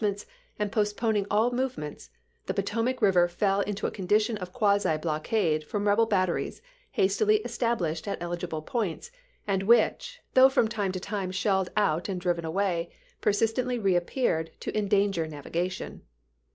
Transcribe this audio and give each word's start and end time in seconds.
ments 0.01 0.25
and 0.57 0.71
postponing 0.71 1.27
all 1.29 1.51
movements, 1.51 2.09
the 2.47 2.55
Potomac 2.55 3.03
River 3.03 3.27
fell 3.27 3.61
into 3.61 3.85
a 3.85 3.91
condition 3.91 4.35
of 4.39 4.51
quasi 4.51 4.97
blockade 4.97 5.63
from 5.63 5.87
rebel 5.87 6.07
batteries 6.07 6.59
hastily 6.93 7.35
established 7.45 8.07
at 8.07 8.17
eligible 8.19 8.63
points, 8.63 9.11
and 9.45 9.61
which, 9.61 10.19
though 10.33 10.49
from 10.49 10.67
time 10.67 10.91
to 10.91 10.99
time 10.99 11.29
shelled 11.29 11.69
out 11.77 12.09
and 12.09 12.19
driven 12.19 12.43
away, 12.45 12.89
persistently 13.21 13.77
reappeared 13.77 14.49
to 14.59 14.75
en 14.75 14.87
danger 14.87 15.27
navigation. 15.27 16.01